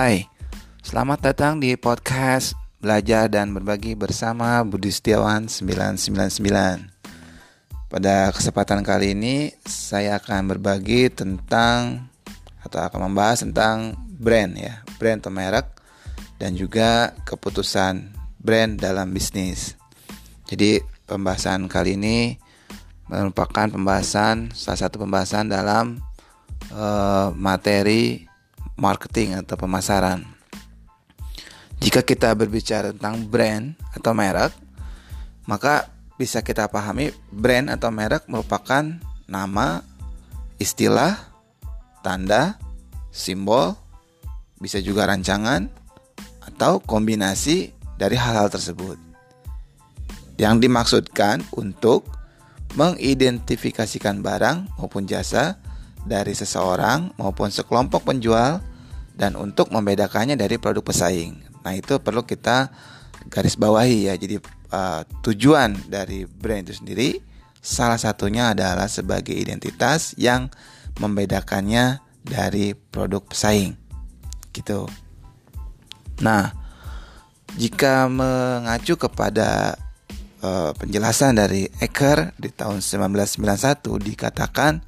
[0.00, 0.24] Hai,
[0.80, 6.40] selamat datang di podcast Belajar dan Berbagi bersama Budi Setiawan 999
[7.92, 12.08] Pada kesempatan kali ini saya akan berbagi tentang
[12.64, 15.68] Atau akan membahas tentang brand ya Brand atau merek
[16.40, 18.00] Dan juga keputusan
[18.40, 19.76] brand dalam bisnis.
[20.48, 22.40] Jadi pembahasan kali ini
[23.04, 26.00] merupakan pembahasan salah satu pembahasan dalam
[26.72, 28.29] uh, materi
[28.80, 30.24] marketing atau pemasaran.
[31.80, 34.52] Jika kita berbicara tentang brand atau merek,
[35.44, 38.84] maka bisa kita pahami brand atau merek merupakan
[39.28, 39.80] nama,
[40.60, 41.16] istilah,
[42.04, 42.60] tanda,
[43.08, 43.76] simbol,
[44.60, 45.68] bisa juga rancangan
[46.44, 49.00] atau kombinasi dari hal-hal tersebut.
[50.36, 52.08] Yang dimaksudkan untuk
[52.76, 55.56] mengidentifikasikan barang maupun jasa
[56.04, 58.60] dari seseorang maupun sekelompok penjual
[59.20, 61.60] dan untuk membedakannya dari produk pesaing.
[61.60, 62.72] Nah, itu perlu kita
[63.28, 64.16] garis bawahi ya.
[64.16, 64.40] Jadi
[64.72, 67.20] uh, tujuan dari brand itu sendiri
[67.60, 70.48] salah satunya adalah sebagai identitas yang
[70.96, 73.76] membedakannya dari produk pesaing.
[74.56, 74.88] Gitu.
[76.24, 76.56] Nah,
[77.60, 79.76] jika mengacu kepada
[80.40, 84.80] uh, penjelasan dari Ecker di tahun 1991 dikatakan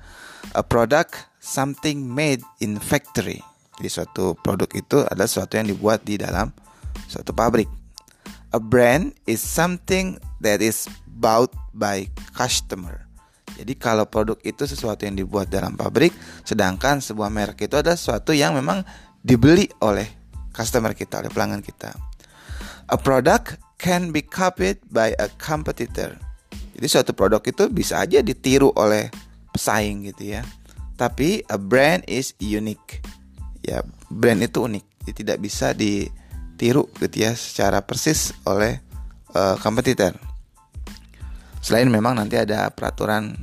[0.56, 6.20] a product something made in factory jadi suatu produk itu adalah sesuatu yang dibuat di
[6.20, 6.52] dalam
[7.08, 7.68] suatu pabrik.
[8.52, 12.04] A brand is something that is bought by
[12.36, 13.08] customer.
[13.56, 16.12] Jadi kalau produk itu sesuatu yang dibuat dalam pabrik,
[16.44, 18.84] sedangkan sebuah merek itu adalah sesuatu yang memang
[19.24, 20.08] dibeli oleh
[20.52, 21.96] customer kita, oleh pelanggan kita.
[22.92, 26.16] A product can be copied by a competitor.
[26.76, 29.08] Jadi suatu produk itu bisa aja ditiru oleh
[29.52, 30.44] pesaing gitu ya.
[31.00, 33.00] Tapi a brand is unique
[33.62, 34.84] ya brand itu unik.
[35.02, 38.78] Jadi tidak bisa ditiru gitu ya secara persis oleh
[39.34, 40.14] uh, kompetitor.
[41.62, 43.38] Selain memang nanti ada peraturan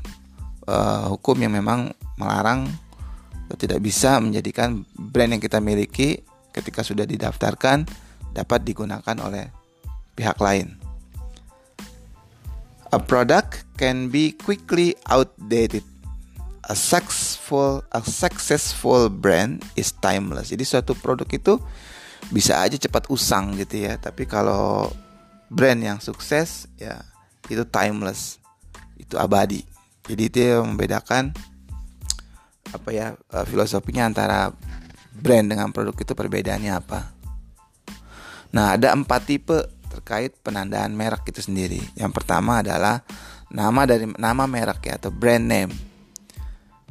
[0.68, 2.68] uh, hukum yang memang melarang
[3.58, 6.22] tidak bisa menjadikan brand yang kita miliki
[6.54, 7.88] ketika sudah didaftarkan
[8.36, 9.50] dapat digunakan oleh
[10.14, 10.78] pihak lain.
[12.90, 15.86] A product can be quickly outdated
[16.70, 20.54] a successful a successful brand is timeless.
[20.54, 21.58] Jadi suatu produk itu
[22.30, 23.98] bisa aja cepat usang gitu ya.
[23.98, 24.94] Tapi kalau
[25.50, 27.02] brand yang sukses ya
[27.50, 28.38] itu timeless.
[29.02, 29.66] Itu abadi.
[30.06, 31.34] Jadi itu yang membedakan
[32.70, 34.54] apa ya eh, filosofinya antara
[35.10, 37.18] brand dengan produk itu perbedaannya apa.
[38.50, 39.58] Nah, ada empat tipe
[39.90, 41.82] terkait penandaan merek itu sendiri.
[41.98, 43.02] Yang pertama adalah
[43.50, 45.89] nama dari nama merek ya atau brand name.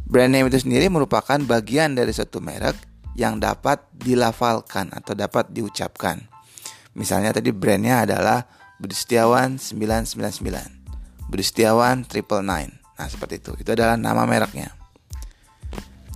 [0.08, 2.80] Brand name itu sendiri merupakan bagian dari suatu merek
[3.12, 6.24] yang dapat dilafalkan atau dapat diucapkan.
[6.96, 8.48] Misalnya tadi brandnya adalah
[8.80, 12.72] Budi Setiawan 999, Budi Setiawan Triple Nine.
[12.96, 14.72] Nah seperti itu, itu adalah nama mereknya.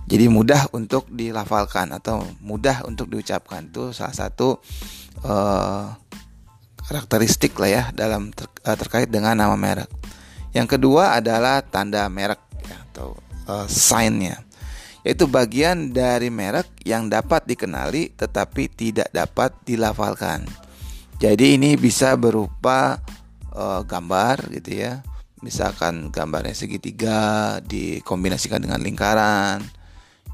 [0.09, 4.59] Jadi mudah untuk dilafalkan atau mudah untuk diucapkan itu salah satu
[5.23, 5.95] uh,
[6.83, 9.87] karakteristik lah ya dalam ter, uh, terkait dengan nama merek.
[10.51, 13.15] Yang kedua adalah tanda merek ya, atau
[13.47, 14.43] uh, sign-nya
[15.03, 20.47] yaitu bagian dari merek yang dapat dikenali tetapi tidak dapat dilafalkan.
[21.19, 23.03] Jadi ini bisa berupa
[23.51, 25.03] uh, gambar gitu ya.
[25.43, 29.59] Misalkan gambarnya segitiga dikombinasikan dengan lingkaran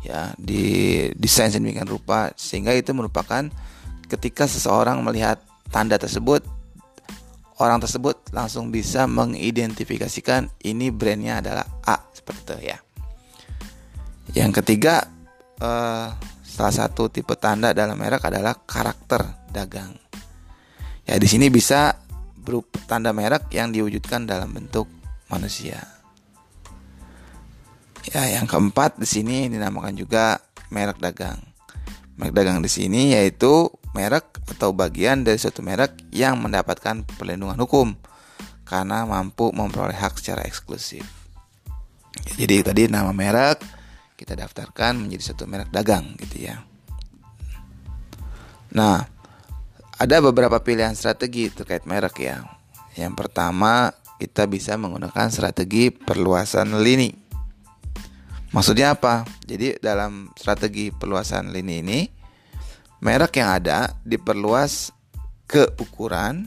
[0.06, 3.50] ya, di desain sedemikian rupa sehingga itu merupakan
[4.06, 5.41] ketika seseorang melihat
[5.74, 6.46] tanda tersebut
[7.58, 12.78] orang tersebut langsung bisa mengidentifikasikan ini brandnya adalah A seperti itu ya.
[14.34, 15.09] Yang ketiga,
[15.62, 16.13] uh,
[16.45, 19.95] salah satu tipe tanda dalam merek adalah karakter dagang.
[21.09, 21.97] Ya di sini bisa
[22.38, 24.85] berupa tanda merek yang diwujudkan dalam bentuk
[25.29, 25.81] manusia.
[28.09, 30.41] Ya, yang keempat di sini dinamakan juga
[30.73, 31.41] merek dagang.
[32.17, 37.93] Merek dagang di sini yaitu merek atau bagian dari suatu merek yang mendapatkan perlindungan hukum
[38.66, 41.05] karena mampu memperoleh hak secara eksklusif.
[42.37, 43.61] Jadi tadi nama merek,
[44.19, 46.59] kita daftarkan menjadi satu merek dagang gitu ya.
[48.75, 49.07] Nah,
[49.95, 52.43] ada beberapa pilihan strategi terkait merek ya.
[52.99, 57.16] Yang pertama, kita bisa menggunakan strategi perluasan lini.
[58.51, 59.23] Maksudnya apa?
[59.47, 61.99] Jadi dalam strategi perluasan lini ini,
[62.99, 64.91] merek yang ada diperluas
[65.47, 66.43] ke ukuran,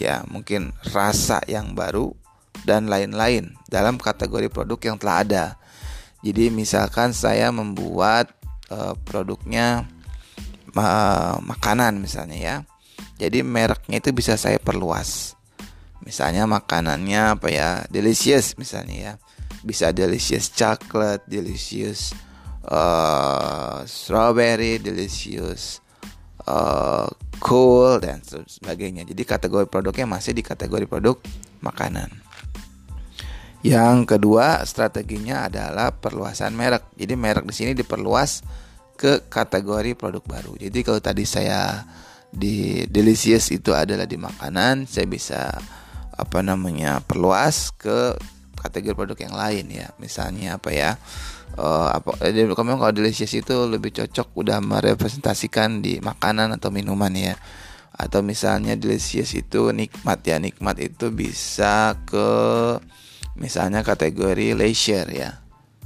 [0.00, 2.16] ya mungkin rasa yang baru
[2.64, 5.44] dan lain-lain dalam kategori produk yang telah ada.
[6.24, 8.32] Jadi misalkan saya membuat
[8.72, 9.84] uh, produknya
[10.72, 12.56] uh, makanan misalnya ya.
[13.20, 15.36] Jadi mereknya itu bisa saya perluas.
[16.00, 17.84] Misalnya makanannya apa ya?
[17.92, 19.12] Delicious misalnya ya.
[19.60, 22.16] Bisa delicious chocolate, delicious
[22.72, 25.84] uh, strawberry, delicious
[26.48, 27.08] uh,
[27.44, 29.04] cool dan sebagainya.
[29.04, 31.20] Jadi kategori produknya masih di kategori produk
[31.60, 32.23] makanan.
[33.64, 36.84] Yang kedua strateginya adalah perluasan merek.
[37.00, 38.44] Jadi merek di sini diperluas
[38.92, 40.52] ke kategori produk baru.
[40.60, 41.80] Jadi kalau tadi saya
[42.28, 45.48] di delicious itu adalah di makanan, saya bisa
[46.12, 48.12] apa namanya perluas ke
[48.60, 49.88] kategori produk yang lain ya.
[49.96, 51.00] Misalnya apa ya?
[51.56, 57.38] Uh, apa jadi kalau delicious itu lebih cocok udah merepresentasikan di makanan atau minuman ya
[57.94, 62.26] atau misalnya delicious itu nikmat ya nikmat itu bisa ke
[63.38, 65.42] misalnya kategori leisure ya.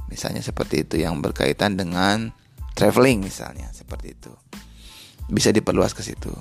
[0.09, 2.33] Misalnya seperti itu yang berkaitan dengan
[2.73, 3.69] traveling misalnya.
[3.73, 4.33] Seperti itu.
[5.29, 6.33] Bisa diperluas ke situ.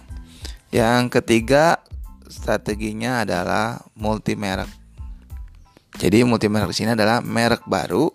[0.73, 1.81] Yang ketiga
[2.29, 4.79] strateginya adalah multi merek
[5.99, 8.15] jadi multi merek sini adalah merek baru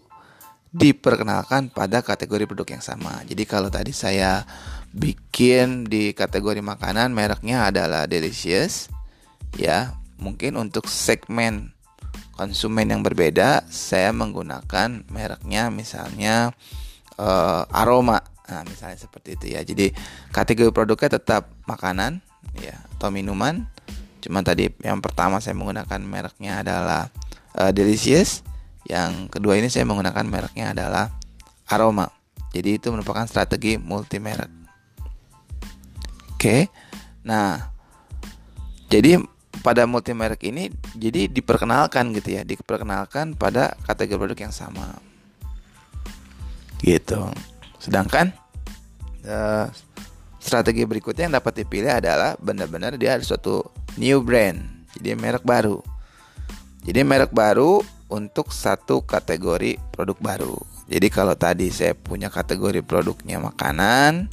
[0.71, 3.19] diperkenalkan pada kategori produk yang sama.
[3.27, 4.47] Jadi kalau tadi saya
[4.95, 8.87] bikin di kategori makanan mereknya adalah delicious
[9.59, 9.99] ya.
[10.23, 11.75] Mungkin untuk segmen
[12.33, 16.51] konsumen yang berbeda, saya menggunakan mereknya misalnya
[17.17, 18.21] uh, aroma.
[18.49, 19.61] Nah, misalnya seperti itu ya.
[19.63, 19.93] Jadi
[20.33, 22.19] kategori produknya tetap makanan
[22.59, 23.65] ya atau minuman.
[24.19, 27.09] Cuma tadi yang pertama saya menggunakan mereknya adalah
[27.55, 28.43] uh, Delicious.
[28.83, 31.15] Yang kedua ini saya menggunakan mereknya adalah
[31.71, 32.11] aroma.
[32.53, 34.51] Jadi itu merupakan strategi multi merek.
[36.35, 36.67] Oke.
[37.23, 37.55] Nah,
[38.91, 39.17] jadi
[39.63, 44.99] pada multi merek ini jadi diperkenalkan gitu ya, diperkenalkan pada kategori produk yang sama.
[46.83, 47.31] Gitu.
[47.79, 48.35] Sedangkan
[49.23, 49.71] uh,
[50.37, 53.63] strategi berikutnya yang dapat dipilih adalah benar-benar dia ada suatu
[53.95, 54.59] new brand,
[54.99, 55.79] jadi merek baru.
[56.83, 57.79] Jadi merek baru
[58.11, 60.55] untuk satu kategori produk baru.
[60.91, 64.27] Jadi kalau tadi saya punya kategori produknya makanan,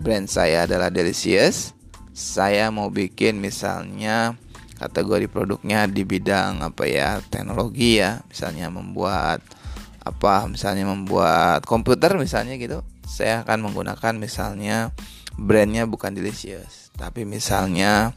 [0.00, 1.76] brand saya adalah Delicious.
[2.14, 4.38] Saya mau bikin misalnya
[4.78, 9.40] kategori produknya di bidang apa ya teknologi ya misalnya membuat
[10.04, 14.92] apa misalnya membuat komputer misalnya gitu saya akan menggunakan misalnya
[15.38, 18.14] brandnya bukan delicious tapi misalnya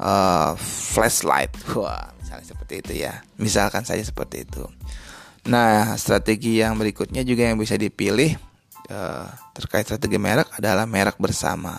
[0.00, 1.52] uh, flashlight.
[1.74, 4.64] Wah misalnya seperti itu ya misalkan saja seperti itu.
[5.48, 8.36] Nah strategi yang berikutnya juga yang bisa dipilih
[8.90, 11.74] uh, terkait strategi merek adalah merek bersama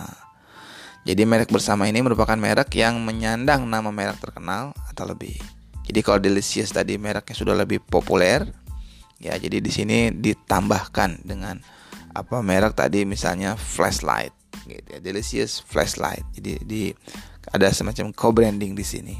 [1.09, 5.33] jadi merek bersama ini merupakan merek yang menyandang nama merek terkenal atau lebih.
[5.89, 8.45] Jadi kalau Delicious tadi mereknya sudah lebih populer,
[9.17, 11.57] ya jadi di sini ditambahkan dengan
[12.13, 14.29] apa merek tadi misalnya flashlight
[14.69, 16.21] gitu ya Delicious flashlight.
[16.37, 16.93] Jadi di
[17.49, 19.15] ada semacam co-branding di sini.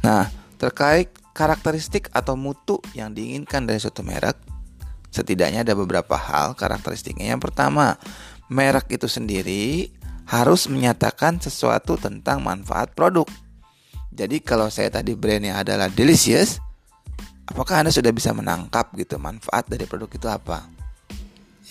[0.00, 0.24] Nah,
[0.56, 4.40] terkait karakteristik atau mutu yang diinginkan dari suatu merek,
[5.12, 7.36] setidaknya ada beberapa hal karakteristiknya.
[7.36, 8.00] Yang pertama,
[8.50, 9.90] merek itu sendiri
[10.26, 13.26] harus menyatakan sesuatu tentang manfaat produk.
[14.10, 16.58] Jadi kalau saya tadi brandnya adalah delicious,
[17.46, 20.66] apakah Anda sudah bisa menangkap gitu manfaat dari produk itu apa?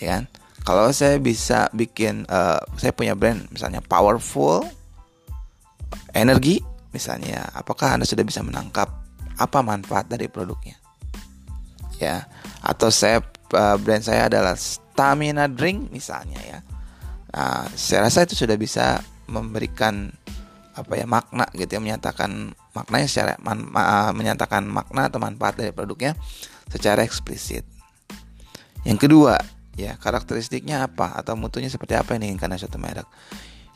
[0.00, 0.24] Ya kan?
[0.66, 4.66] Kalau saya bisa bikin uh, saya punya brand misalnya powerful
[6.10, 6.58] energi
[6.90, 8.88] misalnya, apakah Anda sudah bisa menangkap
[9.36, 10.80] apa manfaat dari produknya?
[12.00, 12.28] Ya,
[12.64, 13.20] atau saya
[13.52, 16.58] uh, brand saya adalah stamina drink misalnya ya.
[17.36, 20.08] Nah, saya rasa itu sudah bisa memberikan
[20.76, 25.72] apa ya makna gitu ya menyatakan maknanya secara man, ma, menyatakan makna atau manfaat dari
[25.72, 26.16] produknya
[26.68, 27.64] secara eksplisit.
[28.84, 29.36] Yang kedua,
[29.76, 33.08] ya karakteristiknya apa atau mutunya seperti apa yang diinginkan suatu merek.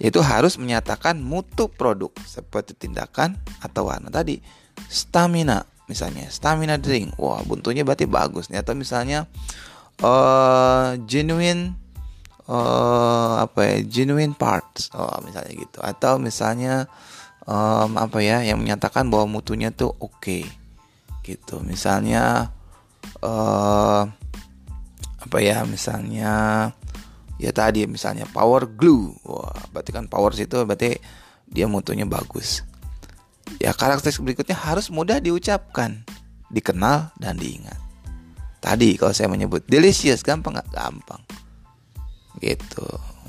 [0.01, 4.41] Yaitu harus menyatakan mutu produk seperti tindakan atau warna tadi.
[4.89, 7.13] Stamina misalnya, stamina drink.
[7.21, 9.29] Wah, buntunya berarti bagus nih atau misalnya
[10.01, 11.80] uh, genuine
[12.51, 14.91] uh, apa ya genuine parts.
[14.93, 15.79] Oh misalnya gitu.
[15.79, 16.91] Atau misalnya
[17.47, 20.45] um, apa ya yang menyatakan bahwa mutunya tuh oke okay,
[21.23, 21.63] gitu.
[21.63, 22.51] Misalnya
[23.23, 24.03] uh,
[25.21, 26.35] apa ya misalnya
[27.39, 29.15] ya tadi misalnya power glue.
[29.23, 30.99] Wah berarti kan power itu berarti
[31.47, 32.67] dia mutunya bagus.
[33.59, 36.03] Ya karakteristik berikutnya harus mudah diucapkan
[36.51, 37.79] dikenal dan diingat.
[38.61, 40.69] Tadi kalau saya menyebut delicious gampang nggak?
[40.69, 41.23] Gampang.
[42.41, 42.87] Gitu.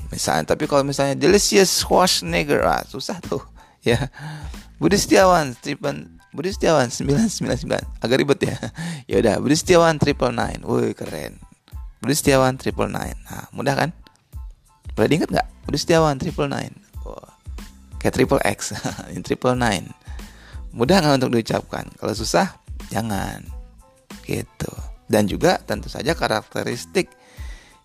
[0.08, 3.40] Misalnya tapi kalau misalnya delicious Schwarzenegger ah susah tuh
[3.88, 4.10] ya.
[4.82, 7.68] Budi Setiawan Triple Budi Setiawan 999
[8.00, 8.56] agak ribet ya.
[9.10, 10.64] ya udah Budi Setiawan Triple Nine.
[10.64, 11.52] Woi keren.
[12.02, 13.14] Budi Setiawan triple nine.
[13.30, 13.94] Nah, mudah kan?
[14.98, 15.48] Boleh diingat nggak?
[15.70, 16.74] Budi Setiawan triple nine.
[17.06, 17.14] Oh,
[18.02, 18.74] kayak triple X,
[19.14, 19.86] ini triple nine.
[20.74, 21.86] Mudah nggak untuk diucapkan?
[21.94, 22.58] Kalau susah,
[22.90, 23.46] jangan.
[24.26, 24.72] Gitu.
[25.06, 27.06] Dan juga tentu saja karakteristik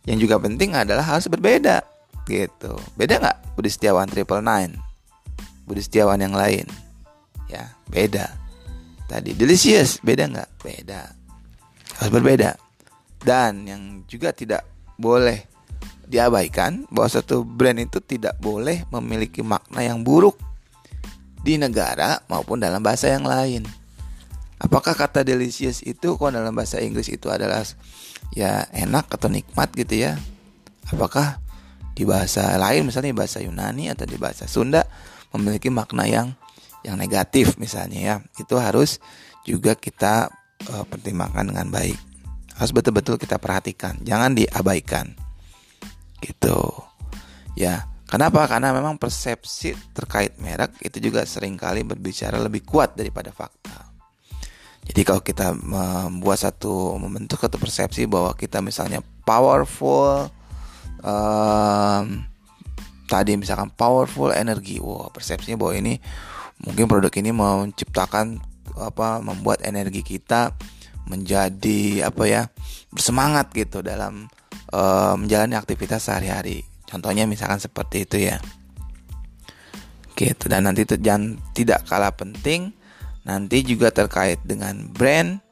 [0.07, 1.83] yang juga penting adalah harus berbeda.
[2.25, 2.73] Gitu.
[2.95, 4.73] Beda nggak Budi Setiawan triple nine?
[5.67, 6.65] Budi Setiawan yang lain?
[7.51, 8.31] Ya, beda.
[9.07, 10.49] Tadi delicious, beda nggak?
[10.63, 11.11] Beda.
[11.99, 12.55] Harus berbeda
[13.27, 14.63] dan yang juga tidak
[14.97, 15.43] boleh
[16.07, 20.39] diabaikan bahwa satu brand itu tidak boleh memiliki makna yang buruk
[21.43, 23.67] di negara maupun dalam bahasa yang lain.
[24.57, 27.61] Apakah kata delicious itu kalau dalam bahasa Inggris itu adalah
[28.33, 30.17] ya enak atau nikmat gitu ya?
[30.89, 31.37] Apakah
[31.93, 34.81] di bahasa lain misalnya di bahasa Yunani atau di bahasa Sunda
[35.37, 36.33] memiliki makna yang
[36.81, 38.15] yang negatif misalnya ya?
[38.33, 38.97] Itu harus
[39.45, 40.33] juga kita
[40.73, 41.97] uh, pertimbangkan dengan baik.
[42.57, 45.13] Harus betul-betul kita perhatikan jangan diabaikan.
[46.17, 46.57] Gitu.
[47.53, 48.49] Ya kenapa?
[48.49, 53.86] Karena memang persepsi terkait merek itu juga sering kali berbicara lebih kuat daripada fakta
[54.87, 60.31] jadi kalau kita membuat satu membentuk satu persepsi bahwa kita misalnya powerful
[61.03, 62.23] um,
[63.07, 65.93] tadi misalkan powerful energi wow persepsinya bahwa ini
[66.63, 68.41] mungkin produk ini menciptakan
[68.77, 70.53] apa membuat energi kita
[71.07, 72.41] menjadi apa ya
[72.91, 74.27] bersemangat gitu dalam
[74.75, 76.67] uh, menjalani aktivitas sehari-hari.
[76.87, 78.37] Contohnya misalkan seperti itu ya.
[80.17, 82.73] Gitu dan nanti itu jangan tidak kalah penting
[83.27, 85.43] nanti juga terkait dengan brand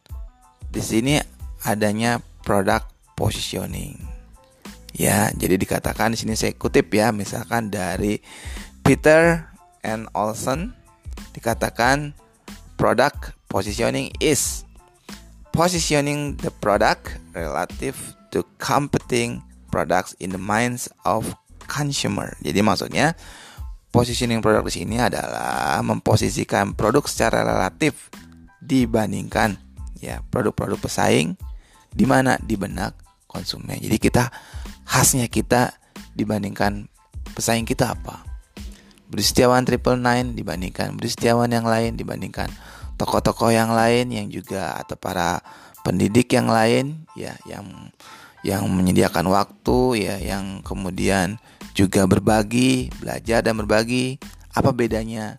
[0.72, 1.20] di sini
[1.68, 2.88] adanya product
[3.20, 4.00] positioning.
[4.96, 8.24] Ya, jadi dikatakan di sini saya kutip ya, misalkan dari
[8.80, 9.52] Peter
[9.84, 10.72] and Olson
[11.36, 12.16] dikatakan
[12.80, 14.64] product positioning is
[15.52, 21.28] positioning the product relative to competing products in the minds of
[21.68, 22.40] consumer.
[22.40, 23.20] Jadi maksudnya
[23.96, 28.12] positioning produk di sini adalah memposisikan produk secara relatif
[28.60, 29.56] dibandingkan
[30.04, 31.40] ya produk-produk pesaing
[31.96, 32.92] di mana di benak
[33.32, 33.80] konsumen.
[33.80, 34.28] Jadi kita
[34.84, 35.72] khasnya kita
[36.12, 36.92] dibandingkan
[37.32, 38.28] pesaing kita apa?
[39.08, 42.52] Budi Triple Nine dibandingkan Budi yang lain dibandingkan
[43.00, 45.40] tokoh-tokoh yang lain yang juga atau para
[45.88, 47.94] pendidik yang lain ya yang
[48.42, 51.40] yang menyediakan waktu ya yang kemudian
[51.76, 54.18] juga berbagi belajar dan berbagi.
[54.56, 55.36] Apa bedanya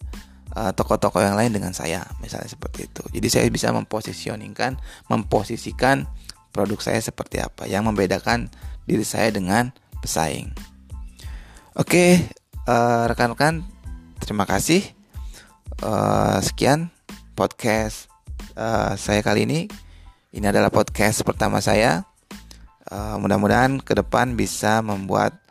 [0.53, 2.05] eh, tokoh-tokoh yang lain dengan saya?
[2.21, 3.03] Misalnya seperti itu.
[3.17, 4.77] Jadi saya bisa memposisioningkan
[5.09, 6.05] memposisikan
[6.53, 8.53] produk saya seperti apa yang membedakan
[8.85, 9.73] diri saya dengan
[10.05, 10.53] pesaing.
[11.77, 12.25] Oke
[12.65, 13.61] uh, rekan-rekan
[14.25, 14.81] terima kasih.
[15.85, 16.89] Uh, sekian
[17.37, 18.09] podcast
[18.57, 19.61] uh, saya kali ini.
[20.33, 22.05] Ini adalah podcast pertama saya.
[22.87, 25.46] Uh, mudah-mudahan ke depan bisa membuat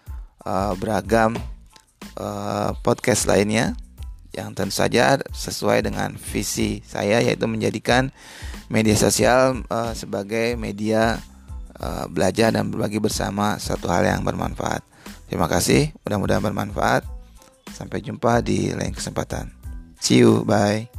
[0.46, 1.36] uh, beragam
[2.16, 3.76] uh, podcast lainnya
[4.36, 8.12] yang tentu saja sesuai dengan visi saya yaitu menjadikan
[8.68, 11.20] media sosial uh, sebagai media
[11.80, 14.84] uh, belajar dan berbagi bersama suatu hal yang bermanfaat.
[15.26, 17.04] Terima kasih, mudah-mudahan bermanfaat.
[17.74, 19.52] Sampai jumpa di lain kesempatan.
[20.00, 20.95] See you, bye.